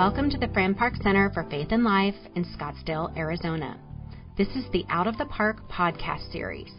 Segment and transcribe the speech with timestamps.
[0.00, 3.78] Welcome to the Fran Park Center for Faith and Life in Scottsdale, Arizona.
[4.38, 6.72] This is the Out of the Park podcast series.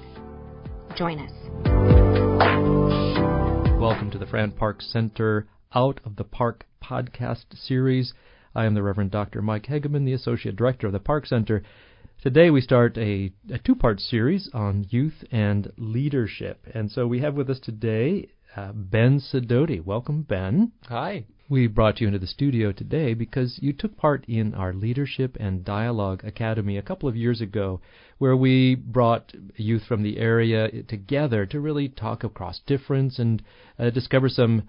[0.96, 1.32] Join us.
[3.80, 8.14] Welcome to the Fran Park Center Out of the Park podcast series.
[8.54, 9.42] I am the Reverend Dr.
[9.42, 11.64] Mike Hegeman, the Associate Director of the Park Center.
[12.22, 16.66] Today we start a, a two part series on youth and leadership.
[16.72, 19.84] And so we have with us today uh, Ben Sidoti.
[19.84, 20.72] Welcome, Ben.
[20.88, 21.26] Hi.
[21.50, 25.62] We brought you into the studio today because you took part in our Leadership and
[25.62, 27.82] Dialogue Academy a couple of years ago,
[28.16, 33.42] where we brought youth from the area together to really talk across difference and
[33.78, 34.62] uh, discover some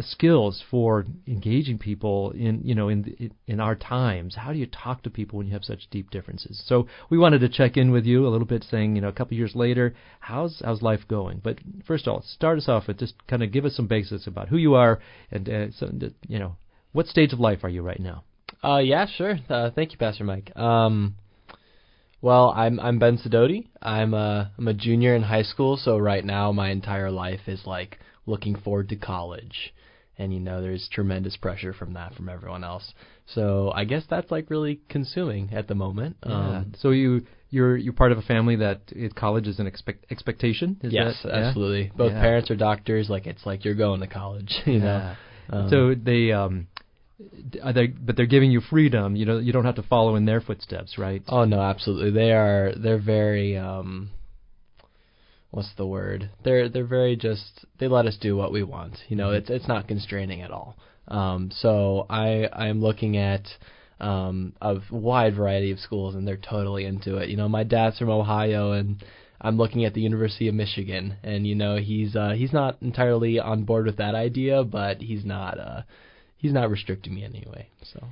[0.00, 4.34] skills for engaging people in you know in in our times.
[4.36, 6.62] How do you talk to people when you have such deep differences?
[6.66, 9.12] So we wanted to check in with you a little bit, saying you know a
[9.12, 11.40] couple years later, how's how's life going?
[11.42, 14.26] But first of all, start us off with just kind of give us some basics
[14.26, 15.90] about who you are and uh, so,
[16.26, 16.56] you know
[16.92, 18.24] what stage of life are you right now?
[18.62, 19.38] Uh, yeah, sure.
[19.48, 20.54] Uh, thank you, Pastor Mike.
[20.56, 21.16] Um,
[22.20, 23.66] well, I'm I'm Ben Sidoti.
[23.80, 27.62] I'm a I'm a junior in high school, so right now my entire life is
[27.66, 29.72] like looking forward to college
[30.18, 32.92] and you know there's tremendous pressure from that from everyone else.
[33.34, 36.16] So I guess that's like really consuming at the moment.
[36.24, 36.32] Yeah.
[36.32, 40.10] Um, so you you're you're part of a family that it, college is an expect,
[40.10, 40.78] expectation.
[40.82, 41.84] Is yes, that, absolutely.
[41.84, 41.96] Yeah?
[41.96, 42.20] Both yeah.
[42.20, 43.08] parents are doctors.
[43.08, 44.52] Like it's like you're going to college.
[44.66, 45.14] You know.
[45.50, 46.68] Um, so they um
[47.62, 49.16] are they, but they're giving you freedom.
[49.16, 51.22] You know, you don't have to follow in their footsteps, right?
[51.28, 52.10] Oh no, absolutely.
[52.10, 52.72] They are.
[52.76, 54.10] They're very um
[55.52, 56.30] what's the word?
[56.44, 58.98] They're they're very just they let us do what we want.
[59.08, 59.36] You know, mm-hmm.
[59.36, 60.76] it's it's not constraining at all.
[61.06, 63.46] Um, so I I'm looking at
[64.00, 67.28] um, a wide variety of schools, and they're totally into it.
[67.28, 69.02] You know, my dad's from Ohio, and
[69.40, 73.38] I'm looking at the University of Michigan, and you know he's uh, he's not entirely
[73.38, 75.82] on board with that idea, but he's not uh,
[76.36, 77.68] he's not restricting me anyway.
[77.92, 78.04] So,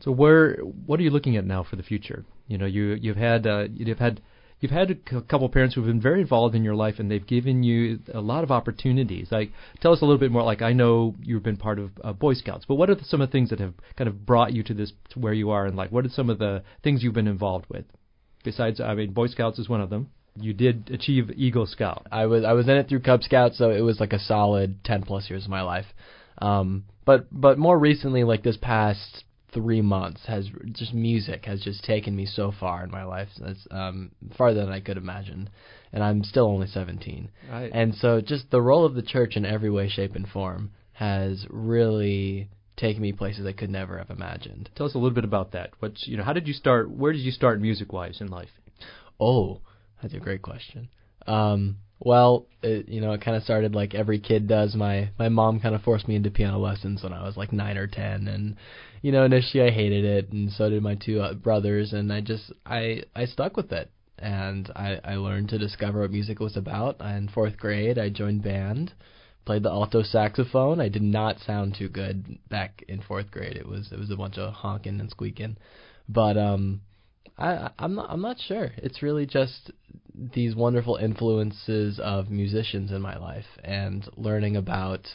[0.00, 2.24] so where what are you looking at now for the future?
[2.46, 4.22] You know, you you've had uh, you've had
[4.60, 7.62] you've had a couple parents who've been very involved in your life and they've given
[7.62, 9.28] you a lot of opportunities.
[9.30, 10.42] Like, tell us a little bit more.
[10.42, 13.28] Like, I know you've been part of uh, Boy Scouts, but what are some of
[13.28, 15.76] the things that have kind of brought you to this to where you are, and
[15.76, 17.84] like, what are some of the things you've been involved with?
[18.44, 20.10] Besides, I mean, Boy Scouts is one of them.
[20.40, 22.06] You did achieve Eagle Scout.
[22.12, 24.84] I was I was in it through Cub Scouts, so it was like a solid
[24.84, 25.86] ten plus years of my life.
[26.40, 31.82] Um, but but more recently, like this past three months has just music has just
[31.84, 33.28] taken me so far in my life.
[33.38, 35.48] That's um, farther than I could imagine,
[35.92, 37.30] and I'm still only 17.
[37.50, 37.70] Right.
[37.72, 41.46] And so, just the role of the church in every way, shape, and form has
[41.50, 44.70] really taken me places I could never have imagined.
[44.74, 45.70] Tell us a little bit about that.
[45.78, 46.90] What's you know, how did you start?
[46.90, 48.50] Where did you start music-wise in life?
[49.20, 49.60] Oh,
[50.00, 50.88] that's a great question.
[51.26, 54.74] Um, well, it, you know, it kind of started like every kid does.
[54.74, 57.76] My my mom kind of forced me into piano lessons when I was like nine
[57.76, 58.56] or ten, and
[59.02, 62.20] you know, initially I hated it, and so did my two uh, brothers, and I
[62.20, 66.56] just I I stuck with it, and I I learned to discover what music was
[66.56, 67.00] about.
[67.00, 68.92] In fourth grade, I joined band,
[69.44, 70.80] played the alto saxophone.
[70.80, 73.56] I did not sound too good back in fourth grade.
[73.56, 75.56] It was it was a bunch of honking and squeaking,
[76.08, 76.80] but um
[77.38, 78.10] I, I'm not.
[78.10, 78.72] I'm not sure.
[78.78, 79.70] It's really just
[80.14, 85.06] these wonderful influences of musicians in my life, and learning about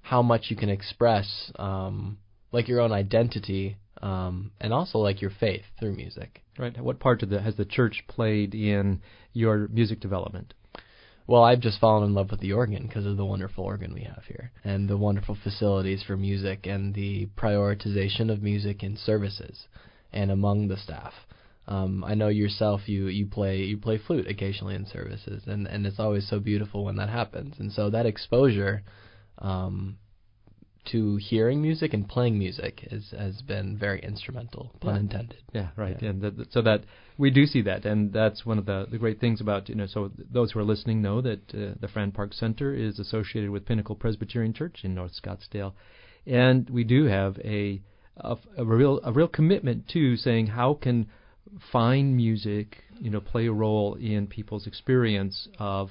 [0.00, 2.18] how much you can express, um,
[2.54, 6.42] like your own identity, um, and also like your faith through music.
[6.56, 6.80] Right.
[6.80, 10.54] What part of the has the church played in your music development?
[11.26, 14.02] Well, I've just fallen in love with the organ because of the wonderful organ we
[14.02, 19.66] have here, and the wonderful facilities for music, and the prioritization of music in services
[20.12, 21.12] and among the staff.
[21.66, 22.82] Um, I know yourself.
[22.86, 26.84] You you play you play flute occasionally in services, and and it's always so beautiful
[26.84, 27.54] when that happens.
[27.58, 28.82] And so that exposure
[29.38, 29.96] um,
[30.86, 35.00] to hearing music and playing music has has been very instrumental, pun yeah.
[35.00, 35.42] intended.
[35.52, 35.96] Yeah, right.
[36.00, 36.10] Yeah.
[36.10, 36.84] And that, so that
[37.18, 39.86] we do see that, and that's one of the the great things about you know.
[39.86, 43.66] So those who are listening know that uh, the Fran Park Center is associated with
[43.66, 45.72] Pinnacle Presbyterian Church in North Scottsdale,
[46.26, 47.80] and we do have a
[48.16, 51.06] a, a real a real commitment to saying how can
[51.72, 55.90] fine music, you know, play a role in people's experience of,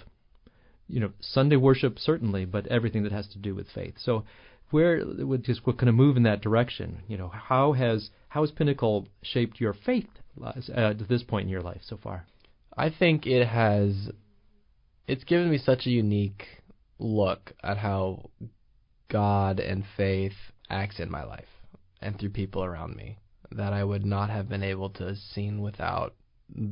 [0.88, 3.96] you know, Sunday worship certainly, but everything that has to do with faith.
[3.98, 4.26] So,
[4.74, 7.04] where would just we're going to move in that direction?
[7.08, 10.10] You know, how has how has Pinnacle shaped your faith
[10.44, 10.54] uh,
[10.94, 12.26] to this point in your life so far?
[12.76, 14.10] I think it has.
[15.08, 16.46] It's given me such a unique
[16.98, 18.30] look at how
[19.10, 20.34] God and faith
[20.70, 21.54] acts in my life
[22.02, 23.18] and through people around me
[23.52, 26.16] that I would not have been able to seen without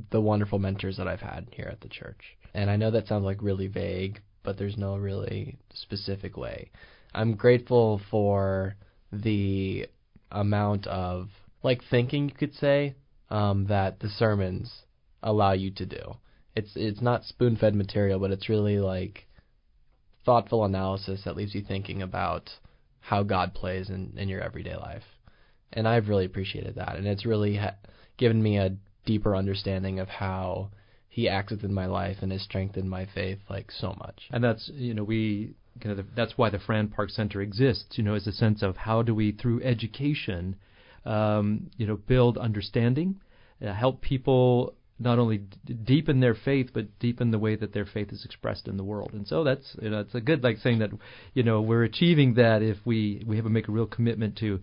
[0.10, 2.38] the wonderful mentors that I've had here at the church.
[2.54, 6.72] And I know that sounds like really vague, but there's no really specific way.
[7.14, 8.76] I'm grateful for
[9.12, 9.88] the
[10.32, 11.30] amount of
[11.64, 12.96] like thinking you could say
[13.30, 14.84] um, that the sermons
[15.22, 16.16] allow you to do.
[16.56, 19.28] It's it's not spoon fed material, but it's really like
[20.26, 22.50] thoughtful analysis that leaves you thinking about
[23.00, 25.04] how God plays in, in your everyday life.
[25.74, 26.96] And I've really appreciated that.
[26.96, 27.76] And it's really ha-
[28.18, 28.76] given me a
[29.06, 30.70] deeper understanding of how
[31.10, 34.28] he acts within my life and has strengthened my faith like so much.
[34.32, 37.98] And that's you know we kind of that's why the Fran Park Center exists.
[37.98, 40.56] You know, is a sense of how do we through education,
[41.06, 43.22] um, you know, build understanding,
[43.66, 47.86] uh, help people not only d- deepen their faith but deepen the way that their
[47.86, 49.12] faith is expressed in the world.
[49.14, 50.92] And so that's you know it's a good like saying that
[51.34, 54.60] you know we're achieving that if we we have to make a real commitment to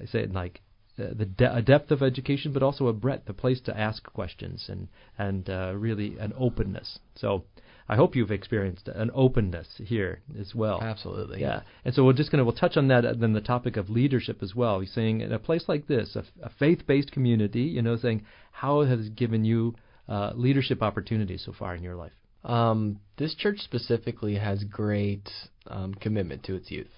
[0.00, 0.60] I say it like
[0.98, 4.04] uh, the de- a depth of education, but also a breadth, a place to ask
[4.12, 6.98] questions and and uh, really an openness.
[7.14, 7.44] So
[7.88, 10.80] I hope you've experienced an openness here as well.
[10.80, 11.40] Absolutely.
[11.40, 11.62] Yeah.
[11.84, 13.90] And so we're just going to we'll touch on that uh, then the topic of
[13.90, 14.80] leadership as well.
[14.80, 18.82] He's saying in a place like this, a, a faith-based community, you know, saying how
[18.82, 19.74] has it given you
[20.08, 22.12] uh, leadership opportunities so far in your life?
[22.44, 25.28] Um, this church specifically has great
[25.66, 26.92] um, commitment to its youth,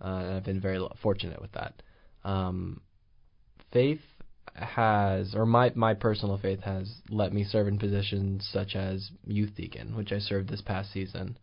[0.00, 1.82] uh, and I've been very fortunate with that.
[2.24, 2.80] Um,
[3.72, 4.00] faith
[4.56, 9.54] has, or my my personal faith has, let me serve in positions such as youth
[9.56, 11.38] deacon, which I served this past season,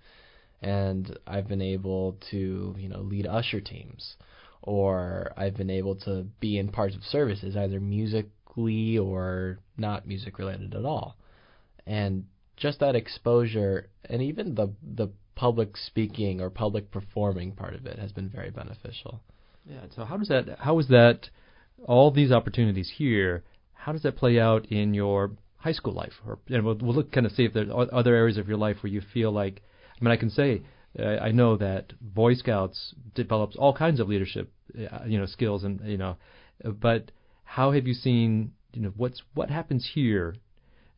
[0.62, 4.16] and I've been able to you know lead usher teams,
[4.62, 10.40] or I've been able to be in parts of services, either musically or not music
[10.40, 11.16] related at all,
[11.86, 12.26] and
[12.58, 18.00] just that exposure, and even the the public speaking or public performing part of it
[18.00, 19.20] has been very beneficial.
[19.66, 19.82] Yeah.
[19.96, 20.60] So how does that?
[20.60, 21.30] How is that?
[21.86, 23.44] All these opportunities here.
[23.74, 26.14] How does that play out in your high school life?
[26.26, 28.78] Or and we'll, we'll look kind of see if there's other areas of your life
[28.82, 29.62] where you feel like.
[30.00, 30.64] I mean, I can say
[31.00, 35.64] uh, I know that Boy Scouts develops all kinds of leadership, uh, you know, skills
[35.64, 36.18] and you know,
[36.64, 37.12] but
[37.44, 38.54] how have you seen?
[38.74, 40.36] You know, what's what happens here,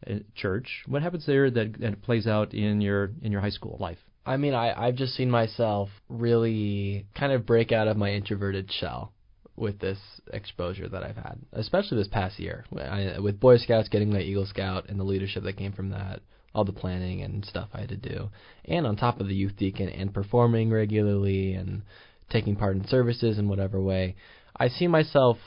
[0.06, 0.84] at church?
[0.88, 3.98] What happens there that, that plays out in your in your high school life?
[4.26, 8.72] I mean, I, I've just seen myself really kind of break out of my introverted
[8.72, 9.12] shell
[9.56, 10.00] with this
[10.34, 12.66] exposure that I've had, especially this past year.
[12.78, 16.22] I, with Boy Scouts, getting my Eagle Scout, and the leadership that came from that,
[16.54, 18.30] all the planning and stuff I had to do,
[18.66, 21.84] and on top of the youth deacon and performing regularly and
[22.30, 24.16] taking part in services in whatever way,
[24.58, 25.38] I see myself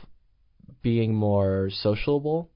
[0.83, 2.51] being more sociable,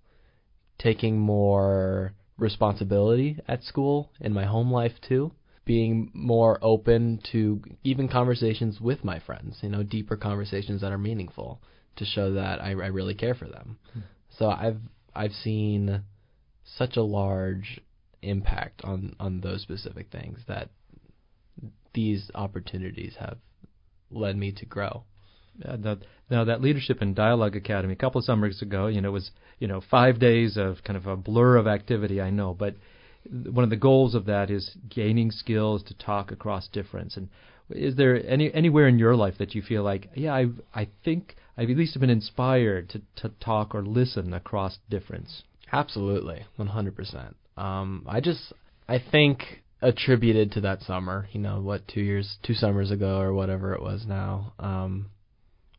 [0.78, 5.32] taking more responsibility at school in my home life too
[5.64, 10.98] being more open to even conversations with my friends, you know, deeper conversations that are
[10.98, 11.60] meaningful
[11.96, 13.78] to show that I, I really care for them.
[13.92, 14.00] Hmm.
[14.38, 14.80] So I've
[15.14, 16.02] I've seen
[16.64, 17.80] such a large
[18.22, 20.70] impact on on those specific things that
[21.94, 23.38] these opportunities have
[24.10, 25.04] led me to grow.
[25.64, 25.96] Uh, now,
[26.30, 29.30] now that leadership and dialogue academy a couple of summers ago, you know, it was
[29.58, 32.20] you know five days of kind of a blur of activity.
[32.20, 32.74] I know, but
[33.30, 37.16] one of the goals of that is gaining skills to talk across difference.
[37.16, 37.28] And
[37.70, 41.36] is there any anywhere in your life that you feel like, yeah, I I think
[41.56, 45.42] I've at least been inspired to to talk or listen across difference?
[45.72, 47.34] Absolutely, 100%.
[47.56, 48.52] Um, I just
[48.88, 53.32] I think attributed to that summer, you know, what two years, two summers ago or
[53.32, 54.52] whatever it was now.
[54.58, 55.10] Um,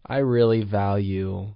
[0.05, 1.49] I really value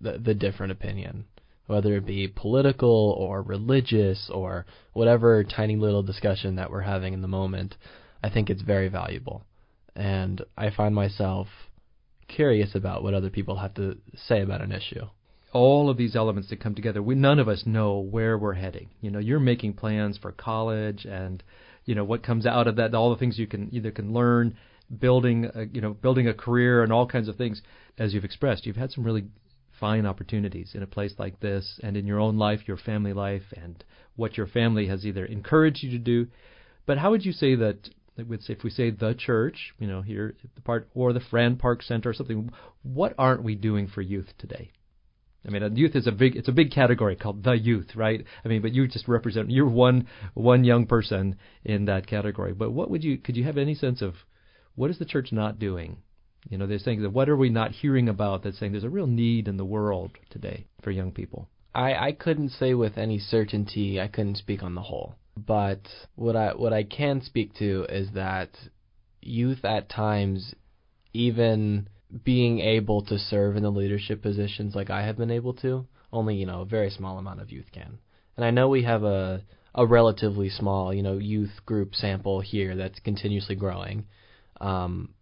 [0.00, 1.24] the the different opinion
[1.72, 7.22] whether it be political or religious or whatever tiny little discussion that we're having in
[7.22, 7.74] the moment,
[8.22, 9.42] I think it's very valuable.
[9.96, 11.46] And I find myself
[12.28, 13.96] curious about what other people have to
[14.28, 15.06] say about an issue.
[15.54, 18.90] All of these elements that come together, we none of us know where we're heading.
[19.00, 21.42] You know, you're making plans for college and
[21.86, 24.56] you know what comes out of that, all the things you can either can learn,
[24.98, 27.62] building a, you know building a career and all kinds of things.
[27.98, 29.24] As you've expressed, you've had some really
[29.82, 33.42] fine opportunities in a place like this and in your own life, your family life,
[33.56, 33.82] and
[34.14, 36.28] what your family has either encouraged you to do.
[36.86, 40.60] But how would you say that, if we say the church, you know, here the
[40.60, 42.52] part, or the Fran Park Center or something,
[42.84, 44.70] what aren't we doing for youth today?
[45.44, 48.24] I mean, uh, youth is a big it's a big category called the youth, right?
[48.44, 52.52] I mean, but you just represent you're one one young person in that category.
[52.52, 54.14] But what would you could you have any sense of
[54.76, 55.96] what is the church not doing
[56.48, 58.90] you know, they're saying that what are we not hearing about that's saying there's a
[58.90, 61.48] real need in the world today for young people?
[61.74, 64.00] I, I couldn't say with any certainty.
[64.00, 65.14] I couldn't speak on the whole.
[65.36, 65.80] But
[66.14, 68.50] what I what I can speak to is that
[69.22, 70.54] youth at times,
[71.14, 71.88] even
[72.24, 76.34] being able to serve in the leadership positions like I have been able to, only
[76.34, 77.98] you know a very small amount of youth can.
[78.36, 79.42] And I know we have a
[79.74, 84.04] a relatively small, you know, youth group sample here that's continuously growing.
[84.60, 85.14] Um,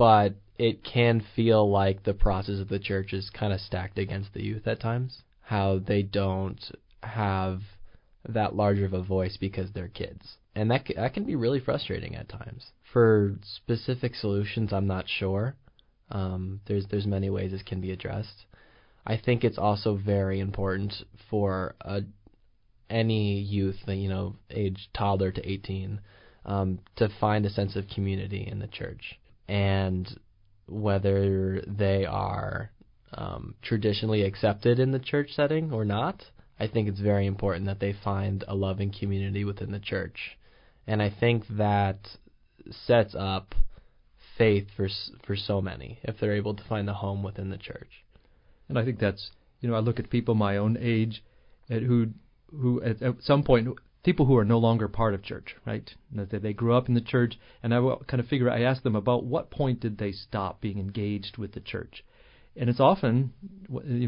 [0.00, 4.32] but it can feel like the process of the church is kind of stacked against
[4.32, 5.20] the youth at times.
[5.42, 6.58] How they don't
[7.02, 7.60] have
[8.26, 12.16] that large of a voice because they're kids, and that that can be really frustrating
[12.16, 12.72] at times.
[12.90, 15.54] For specific solutions, I'm not sure.
[16.10, 18.46] Um, there's there's many ways this can be addressed.
[19.06, 20.94] I think it's also very important
[21.28, 22.00] for a,
[22.88, 26.00] any youth, you know, age toddler to 18,
[26.46, 30.08] um, to find a sense of community in the church, and
[30.68, 32.70] whether they are
[33.12, 36.22] um, traditionally accepted in the church setting or not,
[36.60, 40.38] I think it's very important that they find a loving community within the church,
[40.86, 41.98] and I think that
[42.86, 43.56] sets up
[44.38, 44.88] faith for
[45.26, 48.04] for so many if they're able to find a home within the church.
[48.68, 51.24] And I think that's you know I look at people my own age,
[51.68, 52.10] at who
[52.52, 53.66] who at, at some point
[54.02, 55.94] people who are no longer part of church, right?
[56.12, 58.50] They grew up in the church, and I kind of figure.
[58.50, 62.04] I ask them about what point did they stop being engaged with the church,
[62.56, 63.32] and it's often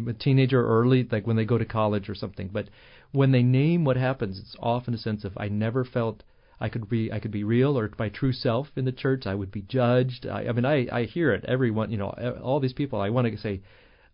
[0.08, 2.48] a teenager or early, like when they go to college or something.
[2.52, 2.68] But
[3.12, 6.22] when they name what happens, it's often a sense of I never felt
[6.58, 9.26] I could be I could be real or my true self in the church.
[9.26, 10.26] I would be judged.
[10.26, 11.44] I, I mean, I I hear it.
[11.46, 12.10] Everyone, you know,
[12.42, 13.00] all these people.
[13.00, 13.60] I want to say,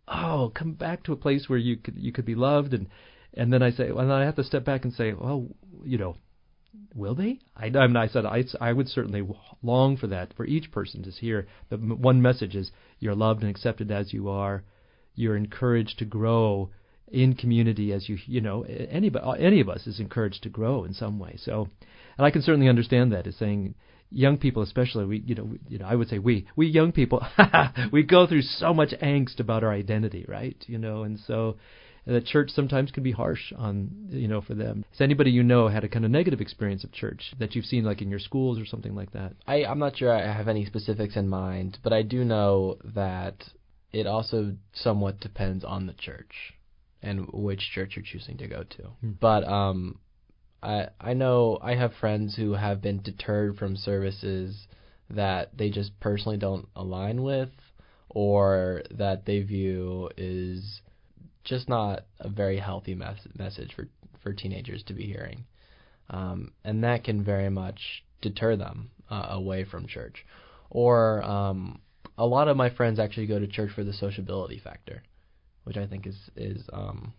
[0.08, 2.88] oh, come back to a place where you could you could be loved, and
[3.35, 5.47] and then I say, well, then I have to step back and say, well,
[5.85, 6.16] you know,
[6.94, 7.38] will they?
[7.56, 9.26] I, I mean, I said I I would certainly
[9.62, 13.50] long for that for each person to hear the one message is you're loved and
[13.50, 14.64] accepted as you are.
[15.14, 16.70] You're encouraged to grow
[17.11, 20.94] in community as you you know anybody any of us is encouraged to grow in
[20.94, 21.37] some way.
[21.38, 21.68] So
[22.16, 23.75] and I can certainly understand that as saying
[24.11, 27.23] young people especially we you know you know I would say we we young people
[27.92, 31.56] we go through so much angst about our identity right you know and so
[32.08, 34.84] the church sometimes can be harsh on you know for them.
[34.90, 37.84] Has anybody you know had a kind of negative experience of church that you've seen
[37.84, 39.34] like in your schools or something like that?
[39.46, 43.44] I I'm not sure I have any specifics in mind but I do know that
[43.92, 46.54] it also somewhat depends on the church
[47.02, 48.82] and which church you're choosing to go to.
[49.00, 49.10] Hmm.
[49.20, 49.98] but um
[50.62, 54.66] I I know I have friends who have been deterred from services
[55.10, 57.50] that they just personally don't align with
[58.08, 60.80] or that they view is
[61.48, 63.88] just not a very healthy mes- message for
[64.22, 65.44] for teenagers to be hearing.
[66.10, 70.24] Um, and that can very much deter them uh, away from church.
[70.70, 71.80] Or um,
[72.16, 75.02] a lot of my friends actually go to church for the sociability factor,
[75.64, 77.12] which I think is is um,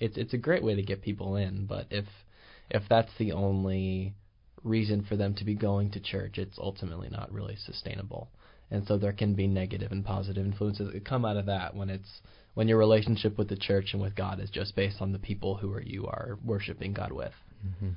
[0.00, 1.66] it's it's a great way to get people in.
[1.66, 2.06] But if
[2.70, 4.14] if that's the only
[4.64, 8.30] reason for them to be going to church, it's ultimately not really sustainable.
[8.72, 11.90] And so there can be negative and positive influences that come out of that when
[11.90, 12.08] it's
[12.54, 15.56] when your relationship with the church and with God is just based on the people
[15.56, 17.32] who are you are worshiping God with.
[17.66, 17.90] Mm-hmm.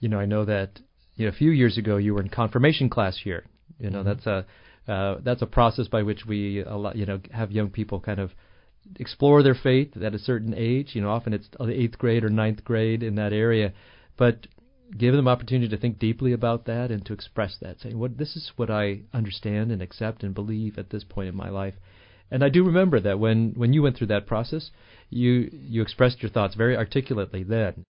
[0.00, 0.80] You know, I know that
[1.16, 3.44] you know, a few years ago you were in confirmation class here.
[3.78, 4.08] You know, mm-hmm.
[4.08, 7.68] that's a uh, that's a process by which we a lot, you know have young
[7.68, 8.30] people kind of
[8.98, 10.92] explore their faith at a certain age.
[10.94, 13.74] You know, often it's the eighth grade or ninth grade in that area,
[14.16, 14.46] but
[14.96, 18.36] give them opportunity to think deeply about that and to express that, saying, "What this
[18.36, 21.74] is what I understand and accept and believe at this point in my life."
[22.30, 24.70] And I do remember that when when you went through that process,
[25.10, 27.84] you you expressed your thoughts very articulately then.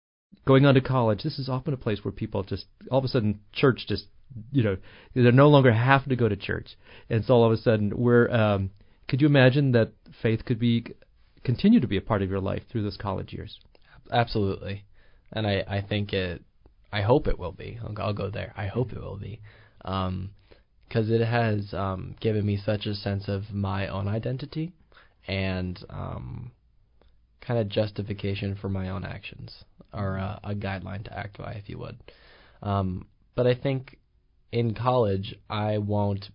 [0.45, 3.07] Going on to college, this is often a place where people just all of a
[3.07, 4.05] sudden church just
[4.51, 4.77] you know
[5.13, 6.77] they no longer have to go to church,
[7.09, 8.71] and so all of a sudden we're um,
[9.07, 10.85] could you imagine that faith could be
[11.43, 13.59] continue to be a part of your life through those college years?
[14.11, 14.85] Absolutely,
[15.31, 16.41] and I I think it.
[16.91, 17.79] I hope it will be.
[17.81, 18.53] I'll, I'll go there.
[18.57, 19.39] I hope it will be,
[19.79, 20.31] because um,
[20.93, 24.73] it has um, given me such a sense of my own identity
[25.27, 26.51] and um,
[27.39, 31.69] kind of justification for my own actions, or a, a guideline to act by, if
[31.69, 31.97] you would.
[32.61, 33.97] Um, but I think
[34.51, 36.29] in college I won't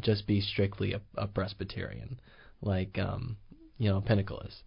[0.00, 2.20] just be strictly a, a Presbyterian,
[2.62, 3.36] like um,
[3.78, 4.62] you know Pinnacle is.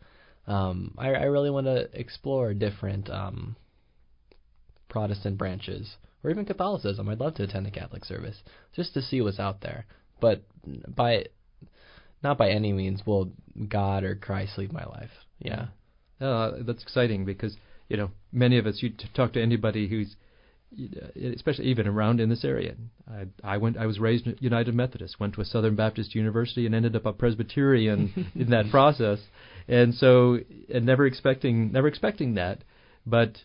[0.47, 3.55] Um, I, I really want to explore different um,
[4.91, 7.09] Protestant branches or even Catholicism.
[7.09, 8.43] I'd love to attend a Catholic service
[8.75, 9.85] just to see what's out there.
[10.19, 10.43] But
[10.87, 11.25] by
[12.21, 13.31] not by any means will
[13.67, 15.09] God or Christ lead my life.
[15.39, 15.67] Yeah.
[16.19, 17.57] Uh, that's exciting because
[17.89, 18.79] you know many of us.
[18.81, 20.15] You t- talk to anybody who's
[21.35, 22.75] especially even around in this area.
[23.09, 23.77] I, I went.
[23.77, 25.19] I was raised United Methodist.
[25.19, 29.19] Went to a Southern Baptist university and ended up a Presbyterian in that process.
[29.67, 30.39] And so,
[30.73, 32.63] and never expecting, never expecting that.
[33.05, 33.37] But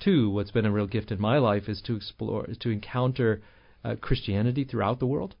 [0.00, 3.42] two, what's been a real gift in my life is to explore, is to encounter
[3.84, 5.36] uh, Christianity throughout the world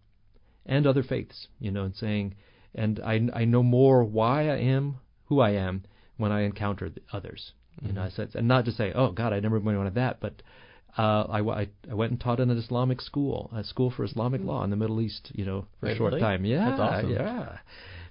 [0.66, 1.48] and other faiths.
[1.58, 2.34] You know, and saying,
[2.74, 5.84] and I I know more why I am who I am
[6.16, 7.52] when I encounter others.
[7.76, 7.86] Mm-hmm.
[7.86, 10.42] You know, I and not to say, oh God, I never wanted that, but
[10.98, 14.42] uh, I, I, I went and taught in an Islamic school, a school for Islamic
[14.42, 15.30] law in the Middle East.
[15.34, 16.44] You know, for Wait, a short time.
[16.44, 17.10] Yeah, awesome.
[17.10, 17.58] yeah.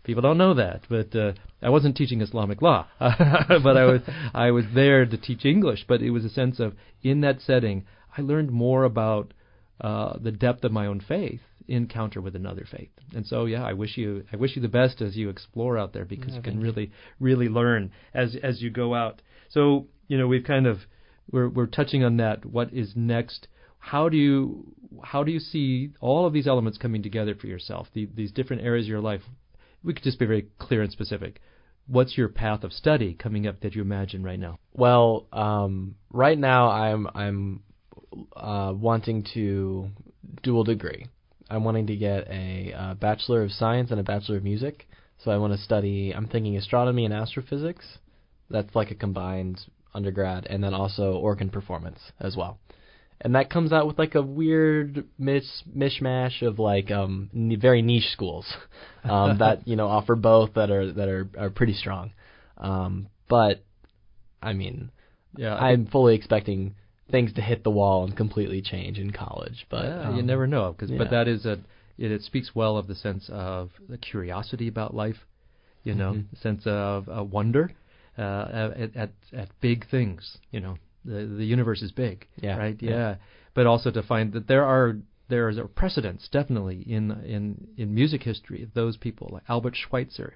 [0.03, 4.01] People don't know that, but uh, I wasn't teaching Islamic law, but I was
[4.33, 5.85] I was there to teach English.
[5.87, 7.85] But it was a sense of in that setting,
[8.17, 9.33] I learned more about
[9.81, 12.89] uh, the depth of my own faith encounter with another faith.
[13.13, 15.93] And so, yeah, I wish you I wish you the best as you explore out
[15.93, 19.21] there because Yeah, you can really really learn as as you go out.
[19.49, 20.79] So, you know, we've kind of
[21.31, 22.45] we're we're touching on that.
[22.45, 23.47] What is next?
[23.79, 27.87] How do you how do you see all of these elements coming together for yourself?
[27.93, 29.21] The, these different areas of your life.
[29.83, 31.41] We could just be very clear and specific.
[31.87, 34.59] What's your path of study coming up that you imagine right now?
[34.73, 37.63] Well, um, right now I'm I'm
[38.35, 39.89] uh, wanting to
[40.43, 41.07] dual degree.
[41.49, 44.87] I'm wanting to get a uh, bachelor of science and a bachelor of music.
[45.23, 46.13] So I want to study.
[46.15, 47.85] I'm thinking astronomy and astrophysics.
[48.49, 49.59] That's like a combined
[49.93, 52.59] undergrad, and then also organ performance as well.
[53.21, 57.81] And that comes out with like a weird mis- mishmash of like um, n- very
[57.81, 58.45] niche schools
[59.03, 62.13] um, that you know offer both that are that are, are pretty strong.
[62.57, 63.63] Um, but
[64.41, 64.91] I mean,
[65.35, 66.75] Yeah, I I'm fully expecting
[67.11, 70.47] things to hit the wall and completely change in college, but Yeah, you um, never
[70.47, 70.97] know, cause, yeah.
[70.97, 71.53] but that is a
[71.97, 75.17] it, it speaks well of the sense of the curiosity about life,
[75.83, 76.37] you know, Mhm.
[76.41, 77.71] sense of uh, wonder
[78.17, 80.37] uh, at, at at big things.
[80.51, 80.77] You know,
[81.09, 82.77] the the universe is big, Yeah, right?
[82.81, 82.89] yeah.
[82.91, 83.15] Yeah.
[83.55, 84.97] but also to find that there are
[85.33, 87.03] there is a precedence definitely in
[87.35, 89.29] in in music history of those people.
[89.33, 90.31] Like Albert Schweitzer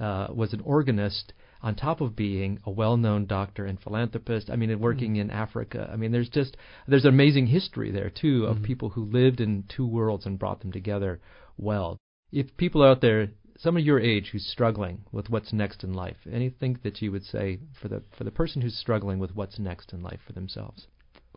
[0.00, 4.50] uh, was an organist on top of being a well-known doctor and philanthropist.
[4.50, 5.88] I mean, working in Africa.
[5.92, 6.56] I mean, there's just
[6.88, 8.64] there's an amazing history there too of Mhm.
[8.64, 11.20] people who lived in two worlds and brought them together
[11.56, 11.96] well.
[12.32, 16.16] If people out there, some of your age who's struggling with what's next in life,
[16.30, 19.92] anything that you would say for the for the person who's struggling with what's next
[19.92, 20.86] in life for themselves?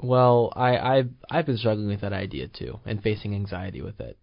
[0.01, 4.18] Well, I, I've I've been struggling with that idea too, and facing anxiety with it.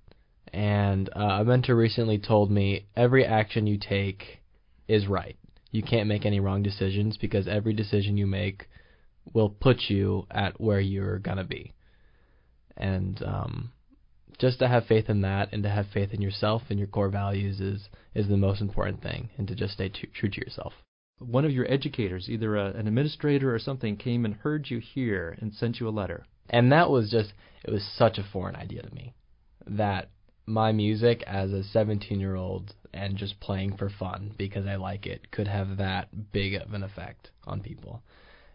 [0.53, 4.41] And uh, a mentor recently told me every action you take
[4.87, 5.37] is right.
[5.73, 8.69] You can't make any wrong decisions because every decision you make
[9.33, 11.73] will put you at where you're gonna be.
[12.77, 13.73] And um,
[14.39, 17.11] just to have faith in that, and to have faith in yourself and your core
[17.11, 20.73] values is is the most important thing, and to just stay t- true to yourself.
[21.19, 25.37] One of your educators, either a, an administrator or something, came and heard you here
[25.41, 26.27] and sent you a letter.
[26.51, 27.33] and that was just
[27.65, 29.15] it was such a foreign idea to me
[29.67, 30.11] that
[30.47, 35.07] my music as a 17 year old and just playing for fun because I like
[35.07, 38.03] it could have that big of an effect on people.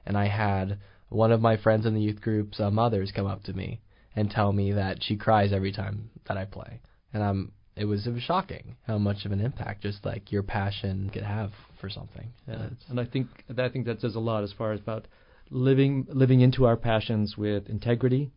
[0.05, 3.43] And I had one of my friends in the youth group's uh, mothers come up
[3.43, 3.81] to me
[4.15, 6.81] and tell me that she cries every time that I play.
[7.13, 10.43] And I'm it was it was shocking how much of an impact just like your
[10.43, 12.27] passion could have for something.
[12.47, 15.07] Yeah, And I think I think that says a lot as far as about
[15.49, 18.31] living living into our passions with integrity,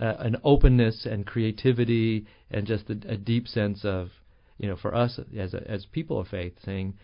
[0.00, 4.10] uh, an openness and creativity, and just a, a deep sense of,
[4.58, 6.94] you know, for us as a, as people of faith, saying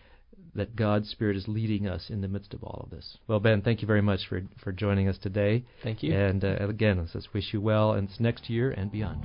[0.55, 3.17] that God's Spirit is leading us in the midst of all of this.
[3.27, 5.63] Well, Ben, thank you very much for for joining us today.
[5.83, 6.13] Thank you.
[6.13, 9.23] And uh, again, let's just wish you well, and it's next year and beyond.